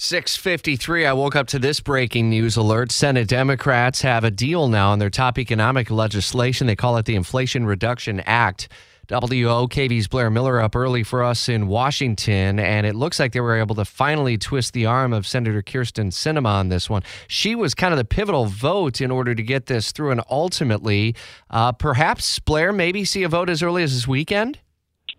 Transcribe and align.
653, 0.00 1.06
I 1.06 1.12
woke 1.12 1.34
up 1.34 1.48
to 1.48 1.58
this 1.58 1.80
breaking 1.80 2.30
news 2.30 2.56
alert. 2.56 2.92
Senate 2.92 3.26
Democrats 3.26 4.02
have 4.02 4.22
a 4.22 4.30
deal 4.30 4.68
now 4.68 4.92
on 4.92 5.00
their 5.00 5.10
top 5.10 5.40
economic 5.40 5.90
legislation. 5.90 6.68
They 6.68 6.76
call 6.76 6.96
it 6.98 7.04
the 7.04 7.16
Inflation 7.16 7.66
Reduction 7.66 8.20
Act. 8.20 8.68
WOKV's 9.08 10.06
Blair 10.06 10.30
Miller 10.30 10.60
up 10.60 10.76
early 10.76 11.02
for 11.02 11.24
us 11.24 11.48
in 11.48 11.66
Washington, 11.66 12.60
and 12.60 12.86
it 12.86 12.94
looks 12.94 13.18
like 13.18 13.32
they 13.32 13.40
were 13.40 13.56
able 13.56 13.74
to 13.74 13.84
finally 13.84 14.38
twist 14.38 14.72
the 14.72 14.86
arm 14.86 15.12
of 15.12 15.26
Senator 15.26 15.62
Kyrsten 15.62 16.12
Sinema 16.12 16.46
on 16.46 16.68
this 16.68 16.88
one. 16.88 17.02
She 17.26 17.56
was 17.56 17.74
kind 17.74 17.92
of 17.92 17.98
the 17.98 18.04
pivotal 18.04 18.46
vote 18.46 19.00
in 19.00 19.10
order 19.10 19.34
to 19.34 19.42
get 19.42 19.66
this 19.66 19.90
through, 19.90 20.12
and 20.12 20.22
ultimately, 20.30 21.16
uh, 21.50 21.72
perhaps 21.72 22.38
Blair 22.38 22.72
maybe 22.72 23.04
see 23.04 23.24
a 23.24 23.28
vote 23.28 23.50
as 23.50 23.64
early 23.64 23.82
as 23.82 23.94
this 23.94 24.06
weekend? 24.06 24.60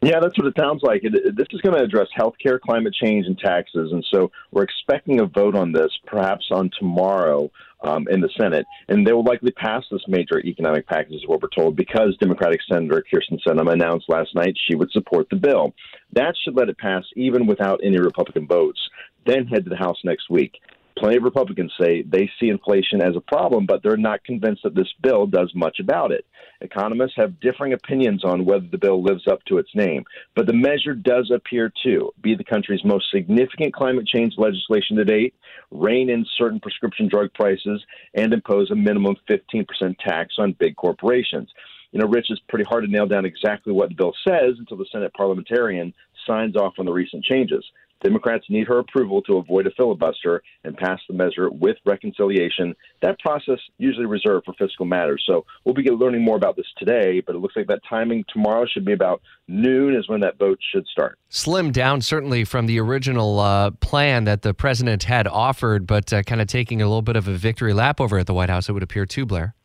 Yeah, 0.01 0.19
that's 0.21 0.37
what 0.37 0.47
it 0.47 0.53
sounds 0.57 0.81
like. 0.81 1.01
It, 1.03 1.35
this 1.35 1.47
is 1.51 1.59
going 1.59 1.77
to 1.77 1.83
address 1.83 2.07
healthcare, 2.17 2.59
climate 2.59 2.93
change, 2.93 3.25
and 3.25 3.37
taxes, 3.37 3.91
and 3.91 4.05
so 4.09 4.31
we're 4.51 4.63
expecting 4.63 5.19
a 5.19 5.25
vote 5.25 5.55
on 5.55 5.73
this 5.73 5.91
perhaps 6.05 6.47
on 6.51 6.69
tomorrow 6.79 7.51
um, 7.81 8.07
in 8.09 8.21
the 8.21 8.29
Senate, 8.39 8.65
and 8.87 9.05
they 9.05 9.11
will 9.11 9.25
likely 9.25 9.51
pass 9.51 9.83
this 9.91 10.01
major 10.07 10.39
economic 10.39 10.87
package, 10.87 11.15
is 11.15 11.27
what 11.27 11.41
we're 11.41 11.49
told, 11.49 11.75
because 11.75 12.15
Democratic 12.17 12.61
Senator 12.71 13.03
Kyrsten 13.11 13.39
Sinema 13.45 13.73
announced 13.73 14.07
last 14.07 14.33
night 14.35 14.57
she 14.69 14.75
would 14.75 14.91
support 14.91 15.29
the 15.29 15.35
bill. 15.35 15.73
That 16.13 16.33
should 16.43 16.55
let 16.55 16.69
it 16.69 16.77
pass 16.77 17.03
even 17.17 17.45
without 17.45 17.81
any 17.83 17.99
Republican 17.99 18.47
votes. 18.47 18.79
Then 19.25 19.47
head 19.47 19.65
to 19.65 19.69
the 19.69 19.75
House 19.75 19.97
next 20.05 20.29
week 20.29 20.53
plenty 20.99 21.17
of 21.17 21.23
Republicans 21.23 21.71
say 21.79 22.03
they 22.03 22.29
see 22.39 22.49
inflation 22.49 23.01
as 23.01 23.15
a 23.15 23.21
problem, 23.21 23.65
but 23.65 23.81
they're 23.81 23.97
not 23.97 24.23
convinced 24.23 24.63
that 24.63 24.75
this 24.75 24.91
bill 25.01 25.25
does 25.25 25.51
much 25.55 25.79
about 25.79 26.11
it. 26.11 26.25
Economists 26.61 27.13
have 27.15 27.39
differing 27.39 27.73
opinions 27.73 28.23
on 28.25 28.45
whether 28.45 28.67
the 28.69 28.77
bill 28.77 29.01
lives 29.01 29.25
up 29.27 29.43
to 29.45 29.57
its 29.57 29.69
name, 29.73 30.03
but 30.35 30.45
the 30.45 30.53
measure 30.53 30.93
does 30.93 31.31
appear 31.33 31.71
to 31.83 32.11
be 32.21 32.35
the 32.35 32.43
country's 32.43 32.83
most 32.83 33.09
significant 33.11 33.73
climate 33.73 34.05
change 34.05 34.33
legislation 34.37 34.97
to 34.97 35.05
date, 35.05 35.33
rein 35.71 36.09
in 36.09 36.25
certain 36.37 36.59
prescription 36.59 37.07
drug 37.07 37.33
prices, 37.33 37.81
and 38.13 38.33
impose 38.33 38.69
a 38.71 38.75
minimum 38.75 39.15
15% 39.29 39.65
tax 39.99 40.35
on 40.37 40.55
big 40.59 40.75
corporations. 40.75 41.49
You 41.91 41.99
know, 41.99 42.07
Rich, 42.07 42.27
it's 42.29 42.41
pretty 42.49 42.65
hard 42.65 42.83
to 42.83 42.91
nail 42.91 43.07
down 43.07 43.25
exactly 43.25 43.73
what 43.73 43.89
the 43.89 43.95
bill 43.95 44.13
says 44.27 44.55
until 44.59 44.77
the 44.77 44.85
Senate 44.91 45.13
parliamentarian 45.13 45.93
signs 46.27 46.55
off 46.55 46.73
on 46.77 46.85
the 46.85 46.91
recent 46.91 47.23
changes. 47.23 47.65
Democrats 48.03 48.45
need 48.49 48.67
her 48.67 48.79
approval 48.79 49.21
to 49.23 49.37
avoid 49.37 49.67
a 49.67 49.71
filibuster 49.71 50.41
and 50.63 50.77
pass 50.77 50.99
the 51.07 51.13
measure 51.13 51.49
with 51.49 51.77
reconciliation. 51.85 52.75
That 53.01 53.19
process 53.19 53.59
usually 53.77 54.05
reserved 54.05 54.45
for 54.45 54.53
fiscal 54.53 54.85
matters. 54.85 55.23
So 55.27 55.45
we'll 55.65 55.75
be 55.75 55.83
learning 55.83 56.23
more 56.23 56.37
about 56.37 56.55
this 56.55 56.65
today, 56.77 57.21
but 57.25 57.35
it 57.35 57.39
looks 57.39 57.55
like 57.55 57.67
that 57.67 57.81
timing 57.89 58.23
tomorrow 58.31 58.65
should 58.71 58.85
be 58.85 58.93
about 58.93 59.21
noon 59.47 59.95
is 59.95 60.07
when 60.07 60.21
that 60.21 60.37
vote 60.37 60.59
should 60.71 60.85
start. 60.87 61.17
Slim 61.29 61.71
down 61.71 62.01
certainly 62.01 62.43
from 62.43 62.65
the 62.65 62.79
original 62.79 63.39
uh, 63.39 63.71
plan 63.71 64.23
that 64.25 64.41
the 64.41 64.53
president 64.53 65.03
had 65.03 65.27
offered, 65.27 65.85
but 65.85 66.11
uh, 66.13 66.23
kind 66.23 66.41
of 66.41 66.47
taking 66.47 66.81
a 66.81 66.85
little 66.85 67.01
bit 67.01 67.15
of 67.15 67.27
a 67.27 67.33
victory 67.33 67.73
lap 67.73 67.99
over 67.99 68.17
at 68.17 68.27
the 68.27 68.33
White 68.33 68.49
House, 68.49 68.69
it 68.69 68.73
would 68.73 68.83
appear 68.83 69.05
too, 69.05 69.25
Blair. 69.25 69.55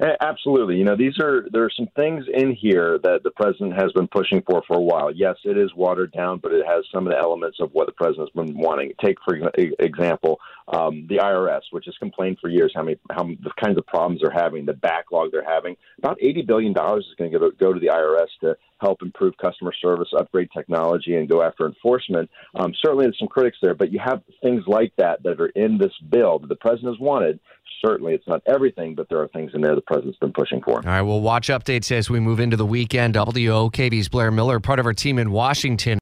Absolutely. 0.00 0.76
You 0.76 0.84
know, 0.84 0.96
these 0.96 1.18
are 1.20 1.46
there 1.50 1.64
are 1.64 1.70
some 1.70 1.88
things 1.96 2.24
in 2.32 2.54
here 2.54 2.98
that 3.02 3.22
the 3.22 3.30
president 3.30 3.74
has 3.80 3.92
been 3.92 4.08
pushing 4.08 4.42
for 4.42 4.62
for 4.66 4.76
a 4.76 4.80
while. 4.80 5.10
Yes, 5.10 5.36
it 5.44 5.56
is 5.56 5.74
watered 5.74 6.12
down, 6.12 6.38
but 6.38 6.52
it 6.52 6.66
has 6.66 6.84
some 6.92 7.06
of 7.06 7.12
the 7.12 7.18
elements 7.18 7.58
of 7.60 7.70
what 7.72 7.86
the 7.86 7.92
president's 7.92 8.32
been 8.32 8.56
wanting. 8.58 8.92
Take 9.02 9.16
for 9.24 9.34
example, 9.78 10.38
um, 10.68 11.06
the 11.08 11.16
IRS, 11.16 11.62
which 11.70 11.84
has 11.86 11.94
complained 11.98 12.38
for 12.40 12.48
years 12.48 12.72
how 12.74 12.82
many 12.82 12.98
how 13.10 13.24
the 13.24 13.50
kinds 13.62 13.78
of 13.78 13.86
problems 13.86 14.20
they're 14.22 14.30
having, 14.30 14.66
the 14.66 14.72
backlog 14.72 15.30
they're 15.32 15.44
having. 15.44 15.76
About 15.98 16.18
eighty 16.20 16.42
billion 16.42 16.72
dollars 16.72 17.06
is 17.08 17.14
going 17.16 17.30
to 17.30 17.38
go 17.58 17.72
to 17.72 17.80
the 17.80 17.86
IRS 17.86 18.28
to 18.40 18.56
help 18.80 19.02
improve 19.02 19.34
customer 19.38 19.72
service, 19.80 20.08
upgrade 20.18 20.48
technology, 20.54 21.16
and 21.16 21.28
go 21.28 21.42
after 21.42 21.66
enforcement. 21.66 22.28
Um, 22.54 22.72
certainly, 22.84 23.04
there's 23.04 23.18
some 23.18 23.28
critics 23.28 23.58
there, 23.62 23.74
but 23.74 23.92
you 23.92 24.00
have 24.04 24.22
things 24.42 24.64
like 24.66 24.92
that 24.98 25.22
that 25.22 25.40
are 25.40 25.48
in 25.48 25.78
this 25.78 25.92
bill 26.10 26.38
that 26.40 26.48
the 26.48 26.56
president 26.56 26.94
has 26.94 27.00
wanted 27.00 27.38
certainly 27.84 28.14
it's 28.14 28.26
not 28.26 28.42
everything, 28.46 28.94
but 28.94 29.08
there 29.08 29.20
are 29.20 29.28
things 29.28 29.52
in 29.54 29.60
there 29.60 29.74
the 29.74 29.80
president's 29.80 30.18
been 30.18 30.32
pushing 30.32 30.60
for. 30.62 30.76
All 30.76 30.82
right, 30.82 31.02
we'll 31.02 31.20
watch 31.20 31.48
updates 31.48 31.90
as 31.92 32.10
we 32.10 32.20
move 32.20 32.40
into 32.40 32.56
the 32.56 32.66
weekend. 32.66 33.14
WOKV's 33.14 34.08
Blair 34.08 34.30
Miller, 34.30 34.60
part 34.60 34.78
of 34.78 34.86
our 34.86 34.92
team 34.92 35.18
in 35.18 35.30
Washington. 35.30 35.94